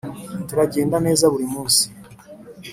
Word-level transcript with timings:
turagenda 0.47 0.97
neza 1.05 1.25
buri 1.33 1.45
munsi 1.53 1.83